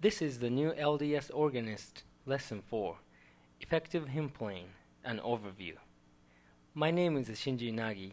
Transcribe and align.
This 0.00 0.22
is 0.22 0.38
the 0.38 0.48
new 0.48 0.70
LDS 0.74 1.28
Organist, 1.34 2.04
Lesson 2.24 2.62
4 2.70 2.98
Effective 3.60 4.06
Hymn 4.06 4.28
Playing, 4.28 4.68
an 5.02 5.18
Overview. 5.18 5.74
My 6.72 6.92
name 6.92 7.16
is 7.16 7.28
Shinji 7.30 7.74
Inagi, 7.74 8.12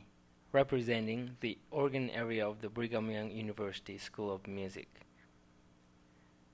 representing 0.52 1.38
the 1.42 1.60
organ 1.70 2.10
area 2.10 2.48
of 2.48 2.62
the 2.62 2.70
Brigham 2.70 3.12
Young 3.12 3.30
University 3.30 4.00
School 4.00 4.34
of 4.34 4.48
Music. 4.48 4.88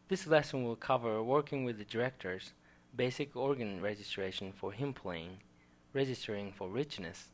This 0.09 0.27
lesson 0.27 0.65
will 0.65 0.75
cover 0.75 1.23
working 1.23 1.63
with 1.63 1.77
the 1.77 1.85
directors, 1.85 2.51
basic 2.93 3.33
organ 3.33 3.79
registration 3.79 4.51
for 4.51 4.73
hymn 4.73 4.93
playing, 4.93 5.37
registering 5.93 6.51
for 6.51 6.67
richness, 6.67 7.29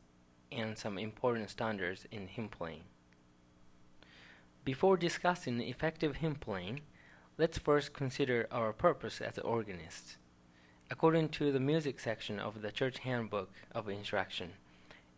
and 0.52 0.78
some 0.78 0.98
important 0.98 1.50
standards 1.50 2.06
in 2.12 2.28
hymn 2.28 2.48
playing. 2.48 2.84
Before 4.64 4.96
discussing 4.96 5.60
effective 5.60 6.14
hymn 6.14 6.36
playing, 6.36 6.82
let's 7.38 7.56
first 7.56 7.92
consider 7.92 8.48
our 8.50 8.72
purpose 8.72 9.20
as 9.20 9.38
organists. 9.38 10.16
According 10.90 11.28
to 11.30 11.52
the 11.52 11.60
music 11.60 12.00
section 12.00 12.40
of 12.40 12.62
the 12.62 12.72
Church 12.72 12.98
Handbook 12.98 13.50
of 13.72 13.88
Instruction, 13.88 14.50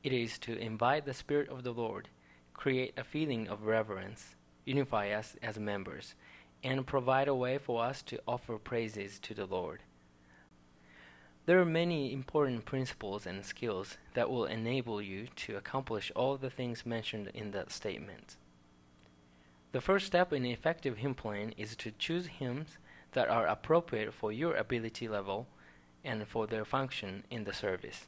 it 0.05 0.13
is 0.13 0.39
to 0.41 0.59
invite 0.59 1.07
the 1.07 1.15
Spirit 1.15 1.49
of 1.49 1.63
the 1.63 1.73
Lord, 1.73 2.09
create 2.53 2.93
a 2.99 3.05
feeling 3.05 3.49
of 3.49 3.65
reverence, 3.65 4.37
unify 4.67 5.13
us 5.13 5.35
as 5.43 5.59
members, 5.59 6.15
and 6.63 6.87
provide 6.87 7.27
a 7.27 7.35
way 7.35 7.57
for 7.57 7.83
us 7.83 8.03
to 8.03 8.21
offer 8.29 8.59
praises 8.59 9.19
to 9.21 9.33
the 9.33 9.47
Lord. 9.47 9.81
There 11.47 11.59
are 11.59 11.65
many 11.65 12.13
important 12.13 12.67
principles 12.67 13.25
and 13.25 13.47
skills 13.47 13.97
that 14.13 14.29
will 14.29 14.45
enable 14.45 15.01
you 15.01 15.29
to 15.37 15.57
accomplish 15.57 16.13
all 16.15 16.37
the 16.37 16.51
things 16.51 16.85
mentioned 16.85 17.31
in 17.33 17.53
that 17.53 17.73
statement. 17.73 18.37
The 19.73 19.81
first 19.81 20.07
step 20.07 20.33
in 20.33 20.45
effective 20.45 20.99
hymn 20.99 21.15
playing 21.15 21.55
is 21.57 21.77
to 21.77 21.93
choose 21.93 22.27
hymns 22.27 22.79
that 23.13 23.29
are 23.29 23.47
appropriate 23.47 24.13
for 24.13 24.33
your 24.33 24.57
ability 24.57 25.07
level 25.07 25.47
and 26.05 26.27
for 26.27 26.47
their 26.47 26.65
function 26.65 27.23
in 27.31 27.45
the 27.45 27.53
service. 27.53 28.07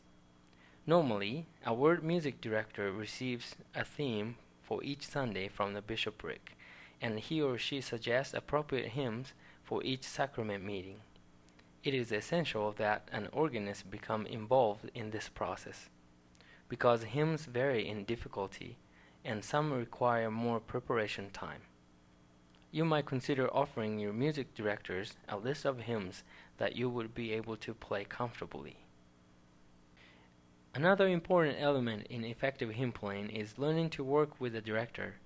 Normally, 0.87 1.47
a 1.65 1.73
ward 1.73 2.03
music 2.03 2.41
director 2.41 2.91
receives 2.91 3.55
a 3.77 3.85
theme 3.85 4.37
for 4.61 4.83
each 4.83 5.07
Sunday 5.07 5.47
from 5.47 5.75
the 5.75 5.83
bishopric, 5.83 6.57
and 7.01 7.21
he 7.21 7.41
or 7.41 7.59
she 7.59 7.81
suggests 7.81 8.35
appropriate 8.35 8.89
hymns 8.89 9.33
for 9.63 9.85
each 9.85 10.03
sacrament 10.03 10.65
meeting. 10.65 11.01
It 11.85 11.95
is 11.95 12.11
essential 12.11 12.73
that 12.79 13.09
an 13.13 13.29
organist 13.33 13.89
become 13.91 14.27
involved 14.27 14.91
in 14.95 15.11
this 15.11 15.29
process, 15.29 15.89
because 16.69 17.05
hymns 17.05 17.45
vary 17.45 17.89
in 17.89 18.05
difficulty 18.05 18.79
and 19.25 19.45
some 19.45 19.73
require 19.73 20.31
more 20.31 20.61
preparation 20.61 21.31
time. 21.31 21.63
You 22.71 22.85
might 22.85 23.07
consider 23.07 23.49
offering 23.49 23.99
your 23.99 24.13
music 24.13 24.55
directors 24.55 25.15
a 25.29 25.37
list 25.37 25.65
of 25.65 25.81
hymns 25.81 26.25
that 26.57 26.75
you 26.75 26.89
would 26.89 27.15
be 27.15 27.33
able 27.33 27.57
to 27.59 27.75
play 27.75 28.05
comfortably. 28.05 28.79
Another 30.75 31.07
important 31.07 31.59
element 31.61 32.07
in 32.09 32.25
effective 32.25 32.71
hymn 32.71 32.93
playing 32.93 33.29
is 33.29 33.59
learning 33.59 33.91
to 33.91 34.03
work 34.03 34.41
with 34.41 34.55
the 34.55 34.63
director. 34.63 35.17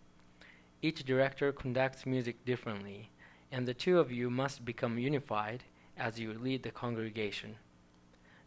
Each 0.82 1.04
director 1.04 1.52
conducts 1.52 2.04
music 2.04 2.44
differently, 2.44 3.10
and 3.52 3.66
the 3.66 3.74
two 3.74 4.00
of 4.00 4.10
you 4.10 4.28
must 4.28 4.64
become 4.64 4.98
unified 4.98 5.62
as 5.96 6.18
you 6.18 6.32
lead 6.34 6.64
the 6.64 6.72
congregation. 6.72 7.56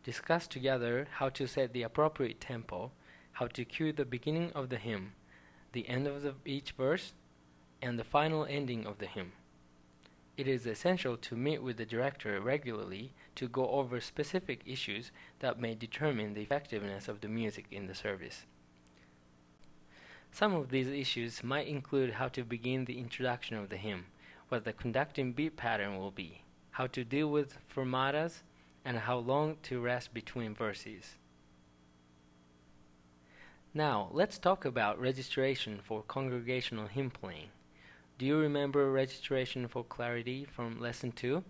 Discuss 0.03 0.45
together 0.45 1.07
how 1.11 1.29
to 1.29 1.47
set 1.47 1.71
the 1.71 1.83
appropriate 1.83 2.41
tempo, 2.41 2.91
how 3.31 3.47
to 3.47 3.63
cue 3.63 3.93
the 3.93 4.05
beginning 4.05 4.51
of 4.53 4.67
the 4.67 4.77
hymn, 4.77 5.13
the 5.71 5.87
end 5.87 6.07
of 6.07 6.21
the, 6.21 6.33
each 6.45 6.71
verse, 6.71 7.13
and 7.81 7.97
the 7.97 8.03
final 8.03 8.45
ending 8.45 8.85
of 8.85 8.97
the 8.97 9.05
hymn. 9.05 9.31
It 10.37 10.47
is 10.47 10.65
essential 10.65 11.17
to 11.17 11.35
meet 11.35 11.61
with 11.61 11.77
the 11.77 11.85
director 11.85 12.39
regularly 12.39 13.11
to 13.35 13.47
go 13.47 13.67
over 13.69 13.99
specific 13.99 14.61
issues 14.65 15.11
that 15.39 15.59
may 15.59 15.75
determine 15.75 16.33
the 16.33 16.41
effectiveness 16.41 17.07
of 17.07 17.21
the 17.21 17.27
music 17.27 17.65
in 17.71 17.87
the 17.87 17.95
service. 17.95 18.45
Some 20.31 20.53
of 20.53 20.69
these 20.69 20.87
issues 20.87 21.43
might 21.43 21.67
include 21.67 22.13
how 22.13 22.29
to 22.29 22.43
begin 22.43 22.85
the 22.85 22.99
introduction 22.99 23.57
of 23.57 23.69
the 23.69 23.77
hymn, 23.77 24.05
what 24.47 24.63
the 24.63 24.73
conducting 24.73 25.33
beat 25.33 25.57
pattern 25.57 25.97
will 25.97 26.11
be, 26.11 26.43
how 26.71 26.87
to 26.87 27.03
deal 27.03 27.29
with 27.29 27.57
fermatas, 27.67 28.41
and 28.85 28.97
how 28.97 29.17
long 29.17 29.57
to 29.63 29.81
rest 29.81 30.13
between 30.13 30.55
verses. 30.55 31.17
Now, 33.73 34.09
let's 34.11 34.39
talk 34.39 34.65
about 34.65 34.99
registration 34.99 35.79
for 35.83 36.01
congregational 36.01 36.87
hymn 36.87 37.11
playing. 37.11 37.49
Do 38.17 38.25
you 38.25 38.35
remember 38.39 38.91
registration 38.91 39.67
for 39.67 39.83
clarity 39.83 40.43
from 40.43 40.81
lesson 40.81 41.11
2? 41.11 41.43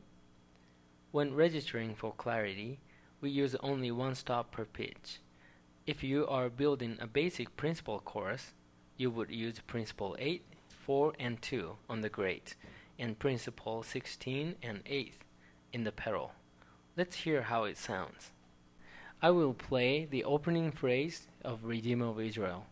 When 1.11 1.33
registering 1.33 1.95
for 1.95 2.11
clarity, 2.11 2.81
we 3.21 3.29
use 3.29 3.55
only 3.61 3.89
one 3.89 4.15
stop 4.15 4.51
per 4.51 4.65
pitch. 4.65 5.19
If 5.87 6.03
you 6.03 6.27
are 6.27 6.49
building 6.49 6.97
a 6.99 7.07
basic 7.07 7.55
principal 7.55 8.01
chorus, 8.01 8.51
you 8.97 9.09
would 9.11 9.31
use 9.31 9.61
principal 9.65 10.17
8, 10.19 10.43
4, 10.67 11.13
and 11.21 11.41
2 11.41 11.77
on 11.89 12.01
the 12.01 12.09
great, 12.09 12.57
and 12.99 13.17
principal 13.17 13.81
16 13.81 14.55
and 14.61 14.81
8 14.85 15.13
in 15.71 15.85
the 15.85 15.93
pedal. 15.93 16.33
Let's 16.97 17.15
hear 17.15 17.43
how 17.43 17.63
it 17.63 17.77
sounds. 17.77 18.31
I 19.21 19.29
will 19.29 19.53
play 19.53 20.03
the 20.03 20.25
opening 20.25 20.73
phrase 20.73 21.28
of 21.43 21.63
Redeemer 21.63 22.07
of 22.07 22.19
Israel. 22.19 22.65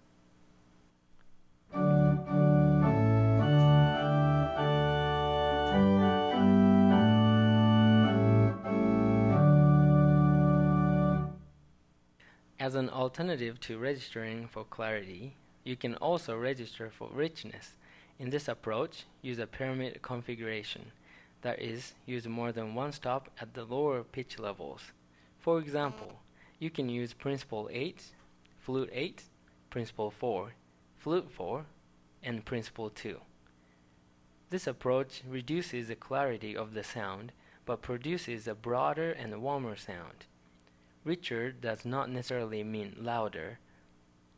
As 12.59 12.75
an 12.75 12.89
alternative 12.89 13.61
to 13.61 13.77
registering 13.77 14.47
for 14.47 14.65
clarity, 14.65 15.35
you 15.63 15.77
can 15.77 15.95
also 15.95 16.35
register 16.35 16.89
for 16.89 17.09
richness. 17.13 17.77
In 18.19 18.29
this 18.29 18.47
approach, 18.49 19.05
use 19.21 19.39
a 19.39 19.47
pyramid 19.47 20.01
configuration, 20.01 20.91
that 21.43 21.61
is, 21.61 21.93
use 22.05 22.27
more 22.27 22.51
than 22.51 22.75
one 22.75 22.91
stop 22.91 23.29
at 23.39 23.53
the 23.53 23.63
lower 23.63 24.03
pitch 24.03 24.37
levels. 24.37 24.81
For 25.39 25.59
example, 25.59 26.19
you 26.59 26.69
can 26.69 26.89
use 26.89 27.13
principal 27.13 27.69
8, 27.71 28.03
flute 28.67 28.89
8, 28.91 29.23
Principal 29.69 30.11
4, 30.11 30.51
flute 30.97 31.31
4, 31.31 31.65
and 32.21 32.43
Principal 32.43 32.89
2. 32.89 33.21
This 34.49 34.67
approach 34.67 35.21
reduces 35.25 35.87
the 35.87 35.95
clarity 35.95 36.53
of 36.53 36.73
the 36.73 36.83
sound 36.83 37.31
but 37.65 37.81
produces 37.81 38.45
a 38.45 38.53
broader 38.53 39.13
and 39.13 39.41
warmer 39.41 39.77
sound. 39.77 40.25
Richer 41.05 41.49
does 41.49 41.85
not 41.85 42.09
necessarily 42.09 42.61
mean 42.61 42.97
louder. 42.99 43.59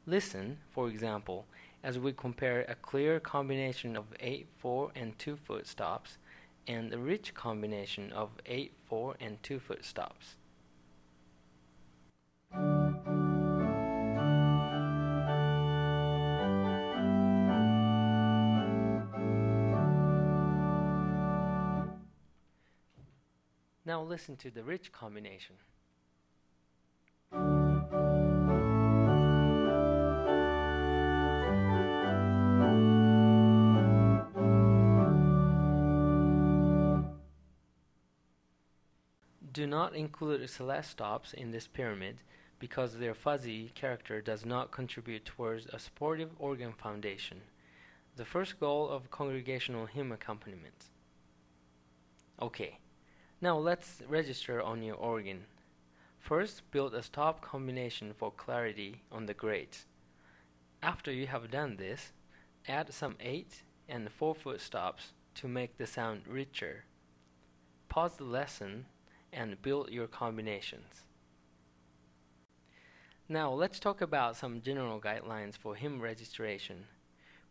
Listen, 0.06 0.60
for 0.70 0.90
example, 0.90 1.48
as 1.84 1.98
we 1.98 2.14
compare 2.14 2.66
a 2.68 2.76
clear 2.76 3.20
combination 3.20 3.98
of 3.98 4.06
8, 4.20 4.46
4, 4.60 4.92
and 4.96 5.18
2 5.18 5.38
foot 5.38 5.66
stops 5.66 6.20
and 6.68 6.94
a 6.94 7.00
rich 7.00 7.34
combination 7.34 8.12
of 8.12 8.30
8, 8.46 8.74
4, 8.88 9.16
and 9.20 9.42
2 9.42 9.60
foot 9.60 9.84
stops. 9.84 10.36
Listen 24.10 24.36
to 24.38 24.50
the 24.50 24.64
rich 24.64 24.92
combination. 24.92 25.56
Do 39.54 39.68
not 39.68 39.96
include 39.96 40.50
celeste 40.50 40.92
stops 40.92 41.34
in 41.34 41.52
this 41.52 41.68
pyramid 41.68 42.18
because 42.58 42.98
their 42.98 43.14
fuzzy 43.14 43.72
character 43.76 44.22
does 44.22 44.46
not 44.46 44.72
contribute 44.72 45.26
towards 45.26 45.68
a 45.68 45.78
supportive 45.78 46.32
organ 46.40 46.74
foundation, 46.74 47.42
the 48.16 48.26
first 48.26 48.60
goal 48.60 48.90
of 48.90 49.12
congregational 49.12 49.86
hymn 49.86 50.12
accompaniment. 50.12 50.86
Okay, 52.42 52.80
now 53.42 53.58
let's 53.58 54.02
register 54.08 54.62
on 54.62 54.84
your 54.84 54.96
organ. 54.96 55.46
First, 56.20 56.70
build 56.72 56.94
a 56.94 57.02
stop 57.02 57.42
combination 57.42 58.14
for 58.14 58.32
clarity 58.32 59.02
on 59.12 59.26
the 59.26 59.34
great. 59.34 59.86
After 60.84 61.12
you 61.12 61.28
have 61.28 61.50
done 61.50 61.78
this, 61.78 62.12
add 62.68 62.94
some 62.94 63.16
8 63.22 63.64
and 63.88 64.12
4 64.12 64.36
foot 64.36 64.62
stops 64.62 65.14
to 65.36 65.48
make 65.48 65.78
the 65.78 65.88
sound 65.88 66.28
richer. 66.28 66.84
Pause 67.88 68.18
the 68.18 68.24
lesson 68.26 68.86
and 69.32 69.62
build 69.62 69.90
your 69.90 70.08
combinations. 70.08 71.06
Now 73.30 73.52
let's 73.54 73.80
talk 73.80 74.02
about 74.02 74.36
some 74.36 74.62
general 74.62 75.00
guidelines 75.00 75.56
for 75.56 75.76
hymn 75.76 76.02
registration. 76.02 76.86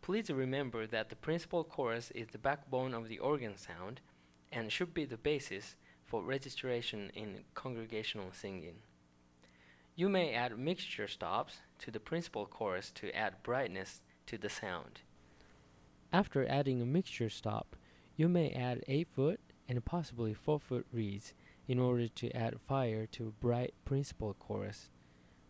Please 0.03 0.29
remember 0.29 0.87
that 0.87 1.09
the 1.09 1.17
principal 1.17 1.65
chorus 1.65 2.11
is 2.15 2.29
the 2.29 2.39
backbone 2.39 2.93
of 2.93 3.09
the 3.09 3.19
organ 3.19 3.57
sound 3.57 4.01
and 4.53 4.73
should 4.73 4.95
be 4.95 5.05
the 5.05 5.17
basis 5.17 5.77
for 6.05 6.23
registration 6.23 7.11
in 7.15 7.45
congregational 7.55 8.33
singing. 8.33 8.77
You 9.95 10.09
may 10.09 10.33
add 10.33 10.59
mixture 10.59 11.09
stops 11.09 11.59
to 11.81 11.91
the 11.91 12.01
principal 12.01 12.47
chorus 12.47 12.91
to 12.93 13.15
add 13.17 13.43
brightness 13.43 14.01
to 14.27 14.39
the 14.39 14.49
sound. 14.49 15.01
After 16.13 16.47
adding 16.47 16.81
a 16.81 16.87
mixture 16.87 17.29
stop, 17.29 17.77
you 18.17 18.29
may 18.29 18.51
add 18.51 18.85
8 18.89 19.09
foot 19.09 19.41
and 19.69 19.85
possibly 19.85 20.33
4 20.35 20.59
foot 20.59 20.87
reeds 20.93 21.35
in 21.67 21.79
order 21.79 22.09
to 22.09 22.31
add 22.31 22.61
fire 22.61 23.07
to 23.07 23.27
a 23.27 23.45
bright 23.45 23.75
principal 23.85 24.35
chorus, 24.35 24.89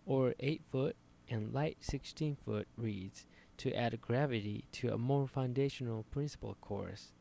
or 0.05 0.35
8 0.41 0.63
foot 0.71 0.97
and 1.29 1.53
light 1.53 1.77
16 1.81 2.37
foot 2.37 2.67
reeds 2.77 3.27
to 3.59 3.73
add 3.75 4.01
gravity 4.01 4.65
to 4.73 4.93
a 4.93 4.99
more 4.99 5.29
foundational 5.29 6.05
principal 6.11 6.57
chorus. 6.61 7.13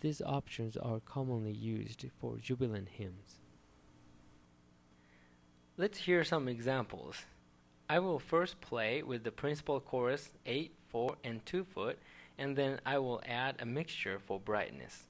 These 0.00 0.22
options 0.22 0.76
are 0.76 1.00
commonly 1.00 1.52
used 1.52 2.06
for 2.18 2.38
jubilant 2.38 2.88
hymns. 2.88 3.40
Let's 5.76 5.98
hear 5.98 6.24
some 6.24 6.48
examples. 6.48 7.16
I 7.88 7.98
will 7.98 8.18
first 8.18 8.60
play 8.60 9.02
with 9.02 9.24
the 9.24 9.32
principal 9.32 9.80
chorus 9.80 10.32
8, 10.46 10.74
4, 10.88 11.16
and 11.24 11.44
2 11.44 11.64
foot, 11.64 11.98
and 12.38 12.56
then 12.56 12.80
I 12.86 12.98
will 12.98 13.22
add 13.26 13.56
a 13.58 13.66
mixture 13.66 14.18
for 14.18 14.40
brightness. 14.40 15.06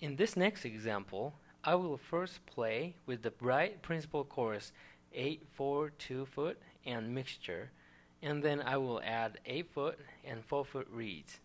In 0.00 0.14
this 0.14 0.36
next 0.36 0.64
example, 0.64 1.34
I 1.64 1.74
will 1.74 1.96
first 1.96 2.46
play 2.46 2.94
with 3.04 3.22
the 3.22 3.32
bright 3.32 3.82
principal 3.82 4.24
chorus 4.24 4.72
8 5.12 5.44
4 5.54 5.90
2 5.90 6.26
foot 6.26 6.58
and 6.86 7.12
mixture, 7.12 7.72
and 8.22 8.40
then 8.40 8.60
I 8.60 8.76
will 8.76 9.02
add 9.02 9.40
8 9.44 9.72
foot 9.72 9.98
and 10.24 10.44
4 10.44 10.64
foot 10.64 10.86
reeds. 10.88 11.40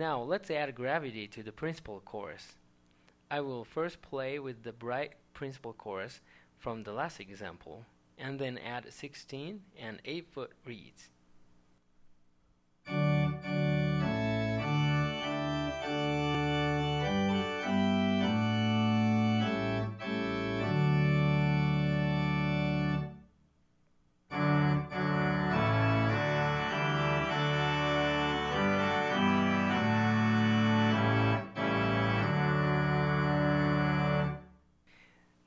Now 0.00 0.22
let's 0.22 0.50
add 0.50 0.74
gravity 0.74 1.28
to 1.28 1.42
the 1.42 1.52
principal 1.52 2.00
chorus. 2.00 2.54
I 3.30 3.42
will 3.42 3.66
first 3.66 4.00
play 4.00 4.38
with 4.38 4.62
the 4.62 4.72
bright 4.72 5.12
principal 5.34 5.74
chorus 5.74 6.22
from 6.56 6.84
the 6.84 6.92
last 6.94 7.20
example, 7.20 7.84
and 8.16 8.38
then 8.38 8.56
add 8.56 8.90
16 8.90 9.60
and 9.78 10.00
8 10.06 10.26
foot 10.32 10.52
reeds. 10.64 11.10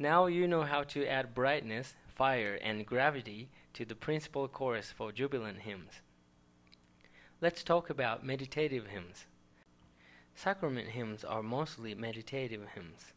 Now 0.04 0.26
you 0.26 0.50
know 0.50 0.64
how 0.64 0.84
to 0.84 1.08
add 1.08 1.34
brightness, 1.34 1.96
fire, 2.14 2.60
and 2.62 2.86
gravity 2.86 3.48
to 3.72 3.86
the 3.86 3.96
principal 3.96 4.50
chorus 4.50 4.92
for 4.92 5.14
jubilant 5.14 5.60
hymns. 5.60 6.02
Let's 7.40 7.64
talk 7.64 7.90
about 7.90 8.26
meditative 8.26 8.88
hymns. 8.88 9.28
Sacrament 10.36 10.90
hymns 10.90 11.24
are 11.24 11.42
mostly 11.42 11.96
meditative 11.96 12.64
hymns. 12.76 13.14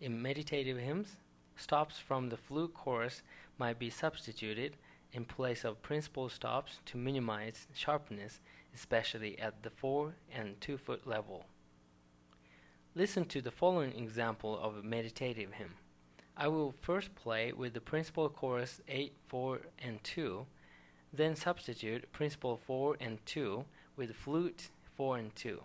In 0.00 0.22
meditative 0.22 0.78
hymns, 0.78 1.18
stops 1.54 1.98
from 1.98 2.30
the 2.30 2.38
flute 2.38 2.72
chorus 2.72 3.20
might 3.58 3.78
be 3.78 3.90
substituted 3.90 4.78
in 5.12 5.26
place 5.26 5.64
of 5.64 5.82
principal 5.82 6.30
stops 6.30 6.80
to 6.86 6.96
minimize 6.96 7.66
sharpness, 7.74 8.40
especially 8.74 9.38
at 9.38 9.62
the 9.62 9.68
4 9.68 10.14
and 10.34 10.58
2 10.62 10.78
foot 10.78 11.06
level. 11.06 11.44
Listen 12.94 13.26
to 13.26 13.42
the 13.42 13.50
following 13.50 13.92
example 13.98 14.58
of 14.58 14.78
a 14.78 14.82
meditative 14.82 15.52
hymn. 15.52 15.74
I 16.38 16.48
will 16.48 16.74
first 16.82 17.14
play 17.14 17.52
with 17.52 17.72
the 17.72 17.80
principal 17.80 18.28
chorus 18.28 18.82
8, 18.88 19.14
4, 19.28 19.60
and 19.78 20.04
2, 20.04 20.44
then 21.10 21.34
substitute 21.34 22.12
principal 22.12 22.60
4 22.66 22.98
and 23.00 23.24
2 23.24 23.64
with 23.96 24.14
flute 24.14 24.68
4 24.98 25.16
and 25.16 25.34
2. 25.34 25.62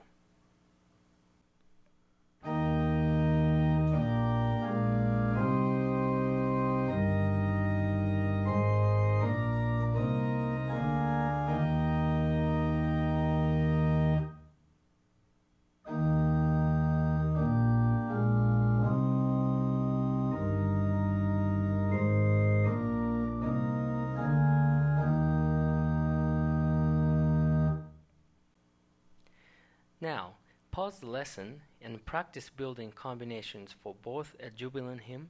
Now, 30.02 30.34
pause 30.72 31.00
the 31.00 31.06
lesson 31.06 31.62
and 31.80 32.04
practice 32.04 32.50
building 32.50 32.92
combinations 32.92 33.76
for 33.84 33.94
both 34.02 34.36
a 34.40 34.50
jubilant 34.50 35.02
hymn 35.02 35.30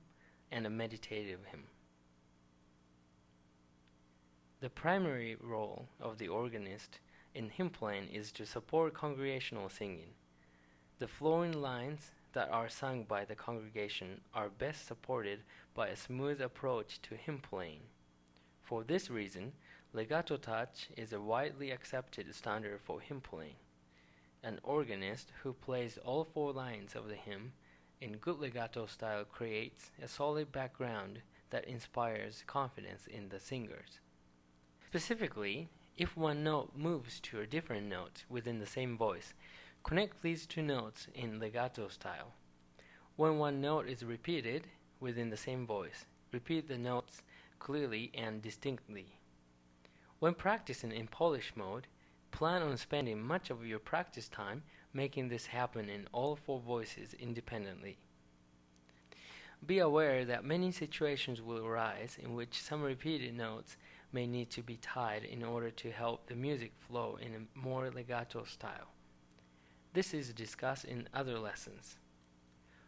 and 0.49 0.65
a 0.65 0.69
meditative 0.69 1.41
hymn. 1.51 1.65
The 4.61 4.69
primary 4.69 5.35
role 5.41 5.89
of 5.99 6.17
the 6.17 6.29
organist 6.29 6.99
in 7.35 7.49
hymn 7.49 7.69
playing 7.69 8.07
is 8.13 8.31
to 8.31 8.45
support 8.45 8.93
congregational 8.93 9.67
singing. 9.67 10.13
The 10.99 11.07
flowing 11.07 11.61
lines 11.61 12.11
that 12.31 12.49
are 12.49 12.69
sung 12.69 13.03
by 13.03 13.25
the 13.25 13.35
congregation 13.35 14.21
are 14.33 14.47
best 14.47 14.87
supported 14.87 15.39
by 15.73 15.89
a 15.89 15.97
smooth 15.97 16.39
approach 16.39 17.01
to 17.01 17.15
hymn 17.15 17.39
playing. 17.39 17.81
For 18.61 18.85
this 18.85 19.09
reason, 19.09 19.51
legato 19.91 20.37
touch 20.37 20.87
is 20.95 21.11
a 21.11 21.19
widely 21.19 21.71
accepted 21.71 22.33
standard 22.33 22.79
for 22.79 23.01
hymn 23.01 23.19
playing. 23.19 23.55
An 24.43 24.59
organist 24.63 25.31
who 25.43 25.53
plays 25.53 25.99
all 26.03 26.23
four 26.23 26.51
lines 26.51 26.95
of 26.95 27.07
the 27.07 27.15
hymn 27.15 27.53
in 27.99 28.17
good 28.17 28.39
legato 28.39 28.87
style 28.87 29.23
creates 29.23 29.91
a 30.01 30.07
solid 30.07 30.51
background 30.51 31.19
that 31.51 31.65
inspires 31.65 32.43
confidence 32.47 33.05
in 33.05 33.29
the 33.29 33.39
singers. 33.39 33.99
Specifically, 34.87 35.69
if 35.95 36.17
one 36.17 36.43
note 36.43 36.71
moves 36.75 37.19
to 37.19 37.39
a 37.39 37.45
different 37.45 37.87
note 37.87 38.23
within 38.29 38.57
the 38.57 38.65
same 38.65 38.97
voice, 38.97 39.35
connect 39.83 40.23
these 40.23 40.47
two 40.47 40.63
notes 40.63 41.07
in 41.13 41.39
legato 41.39 41.87
style. 41.87 42.33
When 43.17 43.37
one 43.37 43.61
note 43.61 43.87
is 43.87 44.03
repeated 44.03 44.65
within 44.99 45.29
the 45.29 45.37
same 45.37 45.67
voice, 45.67 46.05
repeat 46.31 46.67
the 46.67 46.79
notes 46.79 47.21
clearly 47.59 48.11
and 48.15 48.41
distinctly. 48.41 49.17
When 50.17 50.33
practicing 50.33 50.91
in 50.91 51.07
Polish 51.07 51.53
mode, 51.55 51.85
Plan 52.31 52.61
on 52.61 52.77
spending 52.77 53.21
much 53.21 53.49
of 53.49 53.65
your 53.65 53.79
practice 53.79 54.27
time 54.27 54.63
making 54.93 55.29
this 55.29 55.45
happen 55.45 55.89
in 55.89 56.07
all 56.11 56.35
four 56.35 56.59
voices 56.59 57.13
independently. 57.13 57.97
Be 59.65 59.79
aware 59.79 60.25
that 60.25 60.43
many 60.43 60.71
situations 60.71 61.41
will 61.41 61.65
arise 61.65 62.17
in 62.21 62.33
which 62.33 62.61
some 62.61 62.81
repeated 62.81 63.35
notes 63.35 63.77
may 64.11 64.25
need 64.25 64.49
to 64.51 64.63
be 64.63 64.77
tied 64.77 65.23
in 65.23 65.43
order 65.43 65.69
to 65.69 65.91
help 65.91 66.25
the 66.25 66.35
music 66.35 66.71
flow 66.87 67.19
in 67.21 67.35
a 67.35 67.59
more 67.59 67.91
legato 67.91 68.43
style. 68.43 68.91
This 69.93 70.13
is 70.13 70.33
discussed 70.33 70.85
in 70.85 71.07
other 71.13 71.37
lessons. 71.37 71.97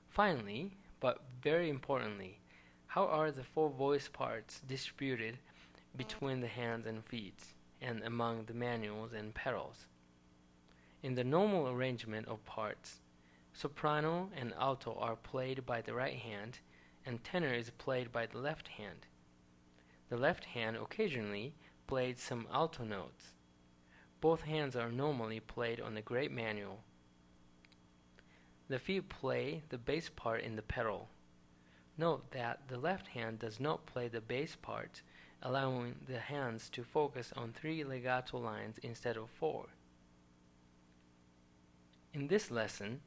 Finally, 0.09 0.71
but 1.00 1.21
very 1.41 1.69
importantly, 1.69 2.39
how 2.88 3.05
are 3.05 3.31
the 3.31 3.43
four 3.43 3.69
voice 3.69 4.07
parts 4.07 4.62
distributed 4.67 5.38
between 5.95 6.41
the 6.41 6.47
hands 6.47 6.85
and 6.88 7.05
feet? 7.05 7.39
And 7.83 8.01
among 8.03 8.45
the 8.45 8.53
manuals 8.53 9.13
and 9.13 9.33
pedals. 9.35 9.87
In 11.01 11.15
the 11.15 11.23
normal 11.23 11.67
arrangement 11.67 12.27
of 12.27 12.45
parts, 12.45 13.01
soprano 13.51 14.29
and 14.35 14.53
alto 14.53 14.97
are 14.99 15.17
played 15.17 15.65
by 15.65 15.81
the 15.81 15.93
right 15.93 16.15
hand, 16.15 16.59
and 17.05 17.23
tenor 17.23 17.53
is 17.53 17.69
played 17.71 18.11
by 18.11 18.25
the 18.25 18.37
left 18.37 18.69
hand. 18.69 19.05
The 20.09 20.17
left 20.17 20.45
hand 20.45 20.77
occasionally 20.77 21.53
plays 21.87 22.19
some 22.19 22.47
alto 22.51 22.83
notes. 22.83 23.33
Both 24.21 24.41
hands 24.43 24.75
are 24.75 24.91
normally 24.91 25.41
played 25.41 25.81
on 25.81 25.95
the 25.95 26.01
great 26.01 26.31
manual. 26.31 26.83
The 28.69 28.79
feet 28.79 29.09
play 29.09 29.63
the 29.67 29.77
bass 29.77 30.09
part 30.15 30.41
in 30.41 30.55
the 30.55 30.61
pedal. 30.61 31.09
Note 31.97 32.31
that 32.31 32.69
the 32.69 32.77
left 32.77 33.07
hand 33.07 33.39
does 33.39 33.59
not 33.59 33.85
play 33.85 34.07
the 34.07 34.21
bass 34.21 34.55
part, 34.55 35.01
allowing 35.43 35.93
the 36.07 36.19
hands 36.19 36.69
to 36.69 36.83
focus 36.83 37.33
on 37.35 37.51
three 37.51 37.83
legato 37.83 38.38
lines 38.38 38.77
instead 38.81 39.17
of 39.17 39.29
four. 39.29 39.65
In 42.13 42.27
this 42.27 42.50
lesson, 42.50 43.01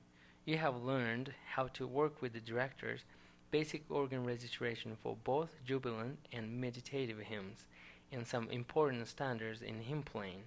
you 0.45 0.59
have 0.59 0.83
learned 0.83 1.33
how 1.55 1.69
to 1.69 1.87
work 1.87 2.21
with 2.21 2.35
the 2.35 2.41
director's 2.41 3.01
basic 3.51 3.85
organ 3.91 4.25
registration 4.25 4.97
for 5.03 5.17
both 5.25 5.49
jubilant 5.65 6.19
and 6.33 6.61
meditative 6.61 7.19
hymns 7.19 7.67
and 8.13 8.27
some 8.27 8.49
important 8.51 9.09
standards 9.09 9.63
in 9.63 9.81
hymn 9.81 10.03
playing. 10.03 10.43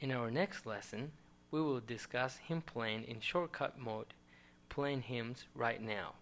In 0.00 0.12
our 0.12 0.30
next 0.30 0.64
lesson, 0.64 1.12
we 1.50 1.60
will 1.60 1.80
discuss 1.80 2.38
hymn 2.38 2.62
playing 2.62 3.04
in 3.04 3.20
shortcut 3.20 3.78
mode, 3.78 4.14
playing 4.68 5.02
hymns 5.02 5.44
right 5.54 5.82
now. 5.82 6.14